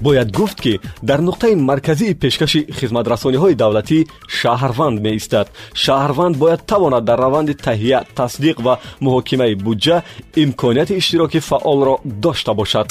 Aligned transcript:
бояд 0.00 0.30
гуфт 0.32 0.60
ки 0.60 0.80
дар 1.02 1.20
нуқтаи 1.20 1.54
марказии 1.54 2.14
пешкаши 2.14 2.66
хизматрасониҳои 2.78 3.54
давлатӣ 3.54 4.06
шаҳрванд 4.28 5.00
меистад. 5.00 5.46
Шаҳрванд 5.74 6.36
бояд 6.36 6.66
тавонад 6.66 7.04
дар 7.04 7.18
раванди 7.18 7.54
таҳия 7.54 8.04
тасдиқ 8.16 8.56
ва 8.66 8.74
муҳокимаи 9.00 9.54
буҷа 9.54 10.02
имконияти 10.36 10.94
иштироки 11.00 11.38
фаъолро 11.38 11.94
дошта 12.04 12.52
бошад 12.54 12.88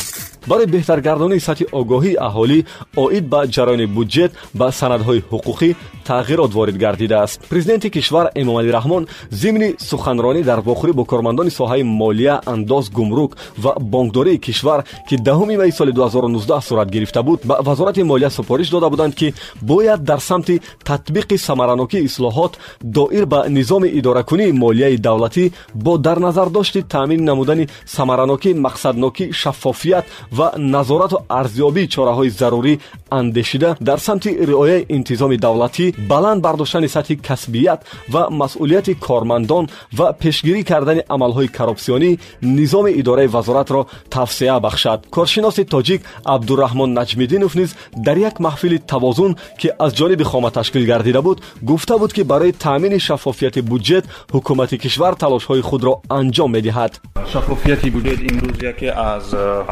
барои 0.47 0.65
беҳтаргардонии 0.75 1.45
сатҳи 1.47 1.65
огоҳии 1.79 2.19
аҳолӣ 2.27 2.59
оид 3.03 3.25
ба 3.33 3.39
ҷараёни 3.55 3.87
буҷет 3.95 4.31
ба 4.59 4.67
санадҳои 4.79 5.21
ҳуқуқӣ 5.31 5.69
тағйирот 6.09 6.51
ворид 6.53 6.77
гардидааст. 6.83 7.39
Президенти 7.49 7.89
кишвар 7.89 8.25
эмомалӣ 8.41 8.71
раҳмон 8.77 9.03
зимни 9.31 9.69
суханронӣ 9.89 10.41
дар 10.49 10.59
вохӯрӣ 10.67 10.93
бо 10.99 11.03
кормандони 11.11 11.51
соҳаи 11.59 11.83
молия 11.83 12.35
андоз 12.45 12.85
гумрук 12.97 13.31
ва 13.63 13.71
бонкдории 13.79 14.37
кишвар 14.37 14.79
ки 15.09 15.15
даҳуми 15.27 15.57
майи 15.57 15.71
соли 15.71 15.91
2019 15.91 16.61
сурат 16.61 16.89
гирифта 16.91 17.23
буд 17.23 17.39
ба 17.45 17.57
вазорати 17.61 18.03
молия 18.03 18.29
супориш 18.29 18.69
дода 18.69 18.89
буданд 18.89 19.15
ки 19.15 19.33
бояд 19.61 20.03
дар 20.03 20.19
самти 20.19 20.61
татбиқи 20.85 21.37
самаранокии 21.37 22.05
ислоҳот 22.07 22.53
доир 22.81 23.25
ба 23.25 23.45
низоми 23.49 23.87
идоракунии 23.87 24.51
молияи 24.51 24.97
давлатӣ 24.97 25.51
бо 25.73 25.97
дар 25.97 26.17
назардошти 26.17 26.81
таъмин 26.81 27.23
намудани 27.23 27.67
самаранокӣ 27.85 28.53
мақсаднокӣ 28.53 29.33
шаффофият 29.33 30.05
ва 30.37 30.47
назорату 30.57 31.17
арзёбии 31.39 31.87
чораҳои 31.93 32.29
зарурӣ 32.39 32.73
андешида 33.19 33.69
дар 33.89 33.99
самти 34.07 34.29
риояи 34.49 34.85
интизоми 34.97 35.37
давлатӣ 35.45 35.85
баланд 36.11 36.41
бардоштани 36.45 36.89
сатҳи 36.95 37.15
касбият 37.27 37.79
ва 38.13 38.23
масъулияти 38.41 38.93
кормандон 39.07 39.65
ва 39.97 40.07
пешгирӣ 40.21 40.63
кардани 40.71 41.01
амалҳои 41.15 41.53
коррупсионӣ 41.57 42.11
низоми 42.41 42.91
идораи 43.01 43.27
вазоратро 43.35 43.81
тавсеа 44.15 44.59
бахшад 44.65 44.99
коршиноси 45.15 45.63
тоҷик 45.73 46.01
абдураҳмон 46.33 46.89
наҷмиддинов 46.99 47.53
низ 47.59 47.69
дар 48.05 48.17
як 48.29 48.35
маҳфили 48.47 48.77
тавозун 48.91 49.31
ки 49.59 49.67
аз 49.85 49.91
ҷониби 49.99 50.23
хома 50.31 50.49
ташкил 50.57 50.83
гардида 50.91 51.21
буд 51.27 51.37
гуфта 51.69 51.95
буд 52.01 52.11
ки 52.13 52.23
барои 52.23 52.51
таъмини 52.65 52.99
шаффофияти 53.07 53.61
буҷет 53.71 54.05
ҳукумати 54.33 54.77
кишвар 54.83 55.13
талошҳои 55.23 55.61
худро 55.69 55.93
анҷом 56.19 56.49
медиҳад 56.57 56.93
шаффофияти 57.31 57.89
буҷет 57.95 58.19
имрӯз 58.29 58.57
яке 58.71 58.89
аз 59.13 59.25
э, 59.33 59.63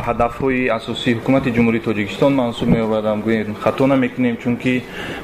ҳадафҳои 0.52 0.70
асосии 0.80 1.16
ҳукумати 1.18 1.50
ҷумҳурии 1.56 1.86
тоҷикистон 1.88 2.34
маҳсуб 2.42 2.68
меёбадам. 2.76 3.18
Гӯем 3.26 3.56
хато 3.64 3.84
намекунем 3.94 4.36
чунки 4.44 4.74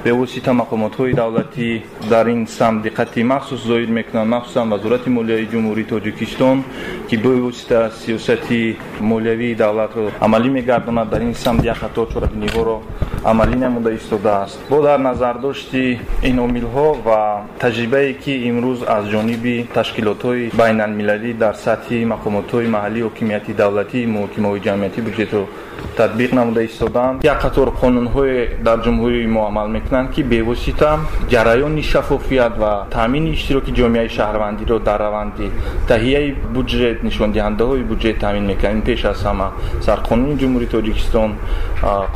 бевосита 0.06 0.52
мақомотҳои 0.62 1.14
давлатӣ 1.22 1.70
дар 2.12 2.26
ин 2.36 2.42
самт 2.58 2.78
диққати 2.86 3.22
махсус 3.34 3.62
зоид 3.70 3.90
мекунанд 3.90 4.30
махсусан 4.36 4.70
вазорати 4.74 5.10
молияи 5.18 5.50
ҷумҳурии 5.54 5.90
тоҷикистон 5.94 6.58
ки 7.08 7.16
бевосита 7.18 7.80
сиёсати 8.02 8.62
молиявии 9.12 9.56
давлатро 9.64 10.04
амалӣ 10.26 10.50
мегардонад. 10.58 11.10
Дар 11.14 11.22
ин 11.22 11.34
самт 11.44 11.64
як 11.64 11.78
қатор 11.84 12.06
чорабиниҳоро 12.14 12.78
амалӣ 13.32 13.58
намуда 13.60 13.92
истодааст 13.92 14.60
бо 14.70 14.82
дар 14.82 15.00
назардошти 15.00 16.00
ин 16.30 16.38
омилҳо 16.48 16.88
ва 17.08 17.22
таҷрибае 17.64 18.14
ки 18.24 18.34
имрӯз 18.50 18.80
аз 18.96 19.04
ҷониби 19.14 19.56
ташкилотҳои 19.78 20.52
байналмилалӣ 20.62 21.32
дар 21.44 21.56
сатҳи 21.66 22.00
мақомотҳои 22.14 22.68
маҳаллии 22.76 23.06
ҳокимияти 23.08 23.52
давлатӣ 23.62 24.00
муҳокимаҳои 24.16 24.64
ҷамъиятӣ 24.68 25.00
буҷетро 25.08 25.44
татбиқ 25.98 26.32
намуда 26.40 26.62
истодаанд 26.70 27.24
як 27.24 27.38
қатор 27.46 27.68
қонунҳое 27.82 28.64
дар 28.68 28.78
ҷумҳурии 28.86 29.28
мо 29.36 29.42
амал 29.50 29.68
мекунанд 29.78 30.08
ки 30.16 30.22
бевосита 30.24 30.92
ҷараёни 31.34 31.84
шаффофият 31.92 32.54
ва 32.64 32.74
таъмини 32.98 33.30
иштироки 33.38 33.72
ҷомеаи 33.80 34.10
шаҳрвандиро 34.18 34.78
дар 34.88 35.00
раванди 35.06 35.48
таҳияи 35.92 36.30
буҷет 36.56 36.98
нишондиҳандаҳои 37.08 37.84
буҷет 37.92 38.18
таъмин 38.24 38.46
мекунад. 38.52 38.74
Ин 38.78 38.82
пеш 38.82 39.06
аз 39.12 39.20
ҳама 39.28 39.48
сарқонуни 39.88 40.36
ҷумҳурии 40.42 40.70
тоҷикистон 40.76 41.32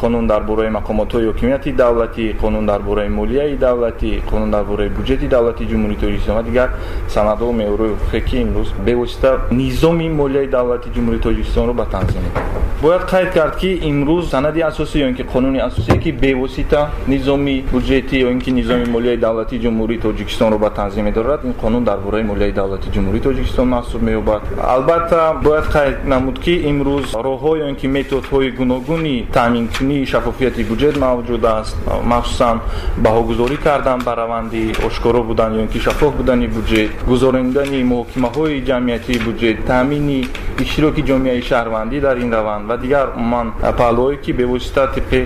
қонун 0.01 0.25
дар 0.31 0.41
бораи 0.49 0.69
мақомотҳои 1.01 1.27
ҳокимияти 1.31 1.71
давлатӣ 1.83 2.25
қонун 2.41 2.65
дар 2.71 2.81
бораи 2.81 3.09
молияи 3.09 3.55
давлатӣ 3.57 4.21
қонун 4.31 4.51
дар 4.51 4.63
бораи 4.63 4.89
буҷети 4.89 5.27
давлати 5.35 5.63
ҷумҳурии 5.71 5.99
тоҷикистон 6.03 6.35
ва 6.35 6.43
дигар 6.49 6.69
санадҳо 7.15 7.51
меъёрҳои 7.59 7.91
ҳуқуқе 7.93 8.21
ки 8.27 8.37
имрӯз 8.45 8.69
бевосита 8.85 9.31
низоми 9.51 10.07
молияи 10.21 10.47
давлати 10.57 10.87
ҷумҳурии 10.95 11.23
тоҷикистонро 11.27 11.73
ба 11.79 11.85
танзим 11.93 12.21
мекунад 12.25 12.60
бояд 12.81 13.03
қайд 13.03 13.33
кард 13.33 13.55
ки 13.61 13.79
имрӯз 13.89 14.29
санади 14.29 14.61
асосӣ 14.61 14.97
ё 15.03 15.07
ин 15.09 15.15
ки 15.15 15.23
қонуни 15.23 15.59
асосие 15.59 15.99
ки 15.99 16.11
бевосита 16.11 16.89
низоми 17.07 17.63
буҷетӣ 17.71 18.15
ё 18.25 18.31
ин 18.31 18.41
ки 18.41 18.51
низоми 18.51 18.85
молияи 18.85 19.17
давлати 19.17 19.59
ҷумҳурии 19.59 19.99
тоҷикистонро 20.01 20.57
ба 20.57 20.69
танзим 20.69 21.05
медорад. 21.05 21.41
Ин 21.43 21.53
қонун 21.61 21.83
дар 21.83 21.99
бораи 21.99 22.23
молияи 22.23 22.51
давлати 22.51 22.89
ҷумҳурии 22.89 23.21
тоҷикистон 23.21 23.67
маҳсуб 23.67 24.01
меёбад. 24.01 24.41
Албатта 24.75 25.35
бояд 25.43 25.65
қайд 25.65 25.95
намуд 26.05 26.39
ки 26.39 26.53
имрӯз 26.71 27.13
роҳҳо 27.13 27.51
ё 27.63 27.69
ин 27.69 27.75
ки 27.75 27.87
методҳои 27.87 28.49
гуногуни 28.51 29.27
таъминкунии 29.31 30.05
шаффофияти 30.05 30.63
буҷет 30.63 30.95
мавҷуд 30.97 31.45
аст. 31.45 31.77
Махсусан 32.03 32.61
баҳогузорӣ 33.05 33.57
кардан 33.57 33.99
ба 34.05 34.15
раванди 34.15 34.73
ошкоро 34.87 35.21
будан 35.23 35.53
ё 35.57 35.61
ин 35.65 35.67
ки 35.67 35.79
шаффоф 35.79 36.13
будани 36.15 36.47
буҷет 36.47 36.89
гузарондани 37.07 37.83
муҳокимаҳои 37.83 38.63
ҷамъиятии 38.69 39.19
буҷет 39.27 39.57
таъмини 39.67 40.19
иштироки 40.63 41.01
ҷомеаи 41.09 41.41
шаҳрвандӣ 41.49 41.99
дар 42.07 42.17
ин 42.17 42.31
раванд 42.37 42.70
ва 42.71 42.77
дигар 42.77 43.07
умуман 43.19 43.47
паҳлӯҳое 43.79 44.17
ки 44.23 44.31
бевосита 44.39 44.83
тибқи 44.95 45.21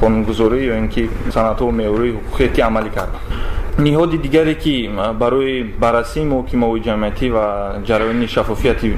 қонунгузорӣ 0.00 0.58
ё 0.70 0.74
ин 0.82 0.88
ки 0.94 1.02
санадҳо 1.34 1.66
меъёрии 1.80 2.12
ҳуқуқие 2.16 2.48
ки 2.54 2.60
амалӣ 2.68 2.90
карданд 2.96 3.29
ниҳоди 3.80 4.18
дигаре 4.18 4.54
ки 4.54 4.90
барои 5.22 5.62
баррасии 5.82 6.24
муҳокимаҳои 6.32 6.80
ҷамъиятӣ 6.86 7.26
ва 7.36 7.46
ҷараёни 7.88 8.26
шаффофияти 8.34 8.88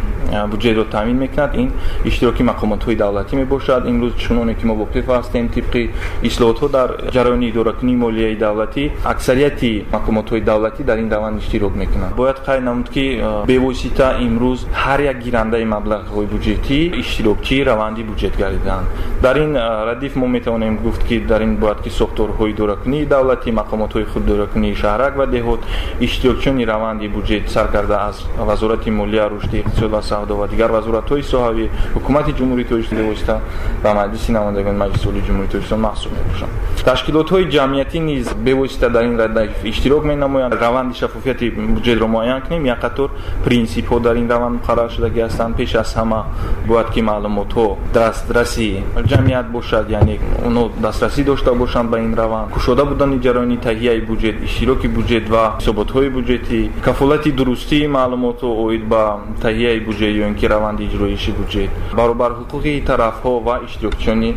буҷетро 0.53 0.85
таъмин 0.95 1.19
мекунад 1.25 1.51
ин 1.55 1.69
иштироки 2.05 2.43
мақомотҳои 2.43 2.97
давлатӣ 2.97 3.37
мебошад. 3.37 3.83
Имрӯз 3.93 4.15
чуноне 4.25 4.55
ки 4.59 4.65
мо 4.67 4.75
воқиф 4.83 5.07
ҳастем 5.07 5.47
тибқи 5.57 5.83
ислоҳотҳо 6.29 6.69
дар 6.77 6.89
ҷараёни 7.15 7.47
идоракунии 7.53 7.97
молияи 8.05 8.37
давлатӣ 8.37 8.83
аксарияти 9.13 9.85
мақомотҳои 9.97 10.41
давлатӣ 10.51 10.83
дар 10.91 10.99
ин 10.99 11.09
раванд 11.11 11.37
иштирок 11.43 11.75
мекунанд. 11.83 12.15
Бояд 12.17 12.39
қайд 12.47 12.63
намуд 12.69 12.89
ки 12.95 13.05
бевосита 13.47 14.09
имрӯз 14.27 14.61
ҳар 14.83 15.01
як 15.11 15.19
гирандаи 15.25 15.65
маблағҳои 15.75 16.27
буҷетӣ 16.35 16.79
иштирокчии 17.03 17.65
раванди 17.71 18.03
буҷет 18.11 18.35
гардидаанд 18.43 18.87
дар 19.23 19.37
ин 19.37 19.53
радиф 19.89 20.17
мо 20.17 20.27
метавонем 20.27 20.77
гуфт 20.85 21.03
ки 21.09 21.17
дар 21.21 21.41
ин 21.43 21.57
бояд 21.57 21.81
ки 21.85 21.91
сохторҳои 22.01 22.51
идоракунии 22.55 23.05
давлатӣ 23.15 23.49
мақомотҳои 23.61 24.05
худидоракунии 24.13 24.72
шаҳрак 24.75 25.17
ва 25.17 25.27
деҳот 25.27 25.61
иштирокчиёни 26.01 26.65
раванди 26.73 27.09
буҷет 27.09 27.49
сар 27.49 27.67
карда 27.71 27.97
аз 28.09 28.17
вазорати 28.39 28.91
молия 28.91 29.29
рушди 29.31 29.57
иқтисод 29.63 29.91
ва 29.91 30.03
савдо 30.03 30.37
ва 30.37 30.47
дигар 30.49 30.71
вазоратҳои 30.71 31.23
соҳавӣ 31.23 31.67
ҳукумати 31.97 32.33
ҷумҳурии 32.39 32.69
тоҷикистон 32.71 32.99
бевосита 33.03 33.41
ба 33.85 33.91
маҷлиси 34.01 34.31
намояндагони 34.37 34.79
маҷлиси 34.85 35.07
олии 35.11 35.23
ҷумҳурии 35.29 35.53
тоҷикистон 35.55 35.81
маҳсуб 35.89 36.11
мебошанд. 36.19 36.53
Ташкилотҳои 36.85 37.45
ҷамъиятӣ 37.57 37.99
низ 38.11 38.27
бевосита 38.47 38.89
дар 38.91 39.05
ин 39.05 39.17
радиф 39.19 39.65
иштирок 39.65 40.05
менамоянд. 40.05 40.53
Раванди 40.65 40.95
шаффофияти 41.01 41.47
буҷетро 41.77 42.07
муайян 42.07 42.41
кунем. 42.43 42.65
Як 42.75 42.81
қатор 42.85 43.09
принсипҳо 43.45 44.01
дар 44.01 44.17
ин 44.17 44.29
раванд 44.31 44.55
муқаррар 44.59 44.91
шудагӣ 44.95 45.21
ҳастанд 45.27 45.57
пеш 45.57 45.75
аз 45.75 45.95
ҳама 45.99 46.21
бояд 46.67 46.89
ки 46.95 47.01
маълумотҳо 47.11 47.67
дастраси 47.95 48.83
ҷамъият 49.11 49.47
бошад 49.57 49.91
яъне 49.91 50.19
онҳо 50.47 50.65
дастрасӣ 50.83 51.25
дошта 51.25 51.55
бошанд 51.55 51.91
ба 51.91 51.99
ин 51.99 52.15
раванд. 52.15 52.51
Кушода 52.51 52.85
будани 52.85 53.17
ҷараёни 53.25 53.57
таҳияи 53.67 54.01
буҷет 54.01 54.37
иштироки 54.53 54.89
буҷет 54.97 55.27
ва 55.35 55.45
ҳисоботҳои 55.59 56.09
буҷетӣ 56.17 56.61
кафолати 56.87 57.31
дурустии 57.39 57.87
маълумотҳо 57.99 58.49
оид 58.65 58.85
ба 58.93 59.03
таҳияи 59.45 59.81
буҷет 59.89 60.13
ё 60.23 60.25
ин 60.31 60.35
ки 60.41 60.47
раванди 60.55 60.83
иҷроиши 60.89 61.33
буҷет 61.41 61.71
баробарҳуқуқи 61.99 62.73
тарафҳо 62.89 63.33
ва 63.47 63.55
иштирокчиёни 63.67 64.31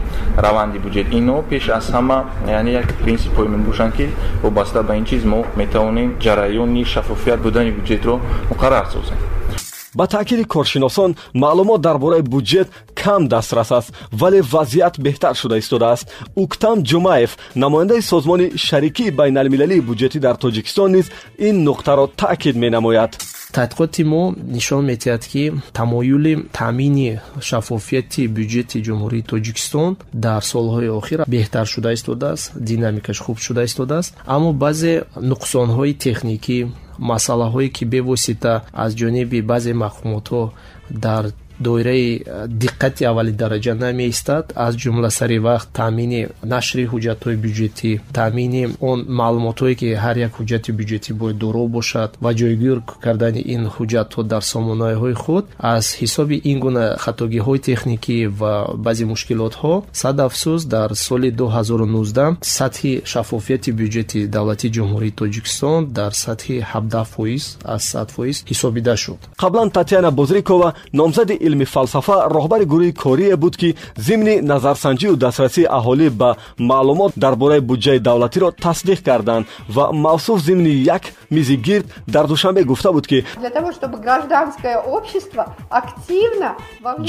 раванди 0.46 0.78
буҷет 0.86 1.08
инҳо 1.20 1.38
пеш 1.50 1.64
аз 1.78 1.86
ҳама 1.96 2.18
яъне 2.58 2.72
як 2.82 2.88
принсипҳое 3.04 3.48
мебошанд 3.56 3.92
ки 3.98 4.06
вобаста 4.44 4.80
ба 4.88 4.94
ин 5.00 5.06
чиз 5.10 5.24
мо 5.32 5.40
метавонем 5.62 6.10
ҷараёни 6.24 6.84
шаффофият 6.94 7.40
будани 7.46 7.72
буҷетро 7.78 8.16
муқаррар 8.52 8.86
созем. 8.94 9.20
Ба 9.96 10.08
таъкиди 10.08 10.44
коршиносон 10.44 11.16
маълумот 11.34 11.82
дар 11.82 11.98
бораи 11.98 12.22
буҷет 12.22 12.68
кам 13.06 13.28
дастрас 13.28 13.72
аст 13.80 13.90
вале 14.22 14.40
вазъият 14.54 14.96
беҳтар 15.06 15.36
шуда 15.42 15.58
истодааст 15.64 16.06
уктам 16.44 16.78
ҷумаев 16.90 17.32
намояндаи 17.64 18.02
созмони 18.12 18.48
шарикии 18.68 19.16
байналмилалии 19.20 19.86
буҷетӣ 19.90 20.20
дар 20.26 20.36
тоҷикистон 20.44 20.90
низ 20.98 21.08
ин 21.48 21.56
нуқтаро 21.68 22.06
таъкид 22.22 22.56
менамояд. 22.64 23.12
Тадқиқоти 23.58 24.04
мо 24.12 24.24
нишон 24.56 24.82
медиҳад 24.92 25.24
ки 25.32 25.44
тамоюли 25.80 26.34
таъмини 26.60 27.10
шаффофияти 27.48 28.24
бюҷети 28.38 28.78
ҷумҳурии 28.86 29.28
тоҷикистон 29.32 29.92
дар 30.26 30.42
солҳои 30.52 30.90
охир 31.00 31.20
беҳтар 31.34 31.66
шуда 31.74 31.90
истодааст 31.98 32.46
динамикаш 32.70 33.18
хуб 33.26 33.38
шуда 33.46 33.62
истодааст 33.70 34.12
аммо 34.36 34.50
баъзе 34.64 34.94
нуқсонҳои 35.32 35.94
техникӣ 36.06 36.58
масъалаҳое 37.12 37.70
ки 37.76 37.84
бевосита 37.94 38.54
аз 38.84 38.92
ҷониби 39.02 39.40
баъзе 39.52 39.74
мақомотҳо 39.86 40.42
дар 41.06 41.24
доираи 41.60 42.24
диққати 42.64 43.04
аввалидараҷа 43.12 43.74
намеистад. 43.74 44.54
Аз 44.56 44.74
ҷумла 44.76 45.10
сари 45.10 45.38
вақт 45.48 45.68
таъмини 45.74 46.22
нашри 46.44 46.84
ҳуҷҷатҳои 46.92 47.38
бюҷетӣ 47.46 47.92
таъмини 48.14 48.64
он 48.90 49.00
маълумотҳое 49.22 49.76
ки 49.80 49.90
ҳар 50.04 50.16
як 50.28 50.32
ҳуҷҷати 50.40 50.72
бюҷетӣ 50.80 51.12
бояд 51.22 51.38
доро 51.44 51.64
бошад 51.78 52.10
ва 52.24 52.32
ҷойгир 52.40 52.78
кардани 53.06 53.42
ин 53.56 53.64
ҳуҷҷатҳо 53.76 54.22
дар 54.32 54.44
сомонаҳои 54.54 55.16
худ 55.24 55.46
аз 55.76 55.86
ҳисоби 56.02 56.38
ин 56.52 56.58
гуна 56.66 56.86
хатогиҳои 57.04 57.60
техникӣ 57.70 58.18
ва 58.40 58.54
баъзе 58.86 59.06
мушкилотҳо 59.14 59.74
сад 60.02 60.18
афсӯс 60.28 60.62
дар 60.76 60.90
соли 61.08 61.30
2019 61.32 62.38
сатҳи 62.58 62.92
шаффофияти 63.12 63.72
бюҷети 63.80 64.20
давлати 64.36 64.68
ҷумҳурии 64.76 65.16
тоҷикистон 65.22 65.80
дар 66.00 66.12
сатҳи 66.26 66.56
17 66.62 67.04
фоиз 67.14 67.44
аз 67.76 67.84
100 67.96 68.12
фоиз 68.16 68.38
ҳисобида 68.52 68.96
шуд. 69.04 69.20
Қаблан 69.44 69.68
татьяна 69.72 70.12
бозрикова 70.12 70.74
номзади 70.94 71.36
илми 71.48 71.66
фалсафа 71.74 72.18
роҳбари 72.36 72.66
гурӯҳи 72.74 72.94
корие 73.04 73.36
буд 73.44 73.56
ки 73.62 73.70
зимни 74.08 74.36
назарсанҷию 74.52 75.16
дастрасии 75.24 75.72
аҳолӣ 75.78 76.08
ба 76.20 76.30
маълумот 76.70 77.12
дар 77.24 77.36
бораи 77.42 77.62
буҷаи 77.70 78.00
давлатиро 78.08 78.50
тасдиқ 78.66 79.00
карданд 79.08 79.46
ва 79.76 79.86
мавсуф 80.06 80.38
зимни 80.48 80.74
як 80.98 81.04
мизи 81.32 81.56
гирд 81.68 81.86
дар 82.08 82.26
душанбе 82.28 82.64
гуфта 82.64 82.90
буд 82.92 83.08
ки 83.08 83.24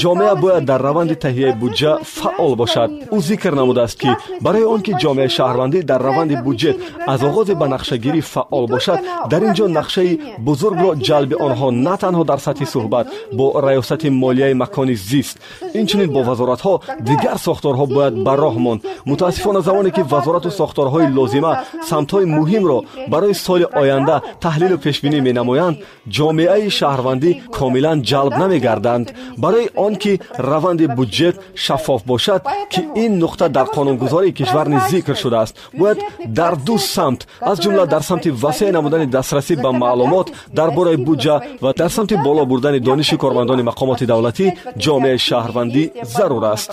ҷомеа 0.01 0.35
бояд 0.43 0.65
дар 0.65 0.81
раванди 0.81 1.15
таҳияи 1.15 1.53
буҷа 1.61 1.91
фаъол 2.03 2.55
бошад. 2.55 2.89
ӯ 3.15 3.19
зикр 3.19 3.53
намудааст 3.61 3.97
ки 4.01 4.09
барои 4.41 4.63
он 4.73 4.81
ки 4.85 4.91
ҷомеаи 5.03 5.29
шаҳрвандӣ 5.37 5.79
дар 5.89 6.01
раванди 6.07 6.35
буҷет 6.45 6.77
аз 7.13 7.21
оғозе 7.29 7.53
ба 7.61 7.65
нақшагирӣ 7.75 8.21
фаъол 8.33 8.65
бошад 8.73 8.99
дар 9.31 9.41
ин 9.47 9.53
ҷо 9.57 9.65
нақшаи 9.79 10.11
бузургро 10.47 10.89
ҷалби 11.07 11.35
онҳо 11.47 11.67
на 11.85 11.95
танҳо 12.03 12.23
дар 12.31 12.39
сатҳи 12.47 12.65
суҳбат 12.73 13.05
бо 13.37 13.45
раёсати 13.67 14.07
молияи 14.27 14.53
макони 14.63 14.95
зист 15.09 15.35
инчунин 15.79 16.09
бо 16.15 16.21
вазоратҳо 16.29 16.73
дигар 17.09 17.37
сохторҳо 17.47 17.85
бояд 17.95 18.15
ба 18.25 18.33
роҳ 18.43 18.55
монд 18.65 18.81
мутаассифона 19.11 19.61
замоне 19.67 19.91
ки 19.95 20.01
вазорату 20.13 20.49
сохторҳои 20.61 21.07
лозима 21.17 21.53
самтҳои 21.89 22.25
муҳимро 22.37 22.79
барои 23.13 23.35
соли 23.45 23.65
оянда 23.81 24.15
таҳлилу 24.45 24.77
пешбинӣ 24.85 25.19
менамоянд 25.27 25.75
ҷомеаи 26.17 26.67
шаҳрвандӣ 26.79 27.31
комилан 27.57 27.97
ҷалб 28.09 28.33
намегарданд 28.43 29.07
барои 29.43 29.67
он 29.85 29.93
ки 30.01 30.13
раванди 30.51 30.85
буҷет 30.97 31.35
шаффоф 31.65 32.01
бошад 32.11 32.41
ки 32.73 32.81
ин 33.03 33.11
нуқта 33.23 33.45
дар 33.57 33.67
қонунгузории 33.75 34.33
кишвар 34.39 34.67
низ 34.73 34.83
зикр 34.91 35.15
шудааст 35.23 35.53
бояд 35.79 35.97
дар 36.39 36.53
ду 36.67 36.75
самт 36.77 37.19
аз 37.41 37.57
ҷумла 37.63 37.85
дар 37.93 38.01
самти 38.09 38.29
васеъ 38.43 38.71
намудани 38.71 39.05
дастрасӣ 39.15 39.55
ба 39.63 39.71
маълумот 39.71 40.27
дар 40.59 40.69
бораи 40.77 40.97
буҷа 41.07 41.35
ва 41.61 41.73
дар 41.77 41.89
самти 41.89 42.15
боло 42.25 42.45
бурдани 42.45 42.79
дониши 42.79 43.17
кормандони 43.17 43.63
мақомоти 43.69 44.05
давлатӣ 44.17 44.47
ҷомеаи 44.85 45.19
шаҳрвандӣ 45.27 45.83
зарур 46.15 46.43
аст. 46.53 46.69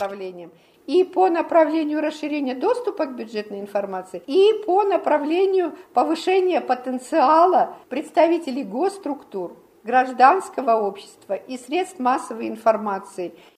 и 0.96 0.99
по 1.17 1.25
направлению 1.41 1.99
расширения 2.08 2.55
доступа 2.55 3.02
к 3.06 3.17
бюджетной 3.17 3.61
информации, 3.67 4.23
и 4.26 4.43
по 4.67 4.82
направлению 4.94 5.69
повышения 5.99 6.61
потенциала 6.61 7.62
представителей 7.88 8.64
госструктур, 8.64 9.49
гражданского 9.82 10.73
общества 10.88 11.35
и 11.35 11.56
средств 11.64 11.99
массовой 11.99 12.49
информации– 12.49 13.29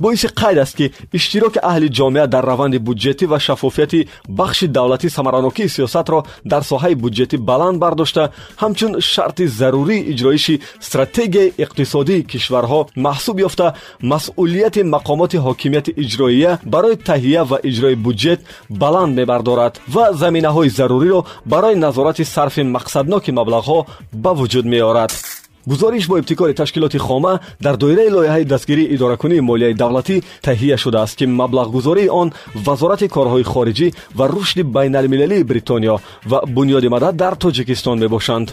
боиси 0.00 0.28
қайд 0.40 0.58
аст 0.64 0.76
ки 0.78 0.86
иштироки 1.12 1.60
аҳли 1.70 1.88
ҷомеа 1.98 2.26
дар 2.26 2.44
раванди 2.50 2.78
буҷетӣ 2.78 3.26
ва 3.32 3.38
шаффофияти 3.46 4.08
бахши 4.28 4.66
давлатӣ 4.76 5.08
самаранокии 5.16 5.68
сиёсатро 5.76 6.24
дар 6.44 6.62
соҳаи 6.70 6.94
буҷетӣ 7.02 7.36
баланд 7.50 7.78
бардошта 7.84 8.22
ҳамчун 8.62 8.92
шарти 9.12 9.44
зарурии 9.60 10.06
иҷроиши 10.12 10.60
стратегияи 10.86 11.52
иқтисодии 11.64 12.26
кишварҳо 12.30 12.80
маҳсуб 13.06 13.36
ёфта. 13.48 13.74
Масъулияти 14.02 14.82
мақомоти 14.94 15.38
ҳокимияти 15.46 15.94
иҷроия 16.02 16.52
барои 16.64 16.96
таҳия 17.08 17.42
ва 17.50 17.58
иҷрои 17.70 17.96
буҷет 18.06 18.40
баланд 18.82 19.12
мебардорад 19.18 19.74
ва 19.94 20.04
заминаҳои 20.22 20.74
заруриро 20.78 21.20
барои 21.52 21.80
назорати 21.86 22.24
сарфи 22.24 22.62
мақсадноки 22.76 23.30
маблағҳо 23.38 23.78
ба 24.22 24.30
вуҷуд 24.40 24.66
меорад 24.74 25.39
гузориш 25.70 26.08
бо 26.08 26.18
ибтикори 26.18 26.54
ташкилоти 26.54 26.98
хома 26.98 27.40
дар 27.60 27.76
доираи 27.76 28.10
лоиҳаи 28.10 28.44
дастгирии 28.44 28.92
идоракунии 28.94 29.40
молияи 29.40 29.74
давлатӣ 29.74 30.16
таҳия 30.46 30.76
шудааст 30.76 31.14
ки 31.18 31.24
маблағгузории 31.40 32.08
он 32.20 32.28
вазорати 32.66 33.08
корҳои 33.16 33.44
хориҷӣ 33.52 33.88
ва 34.18 34.24
рушди 34.34 34.62
байналмилалии 34.76 35.46
бритониё 35.50 35.96
ва 36.30 36.38
бунёди 36.56 36.88
мадад 36.94 37.14
дар 37.22 37.34
тоҷикистон 37.44 37.96
мебошанд 38.04 38.48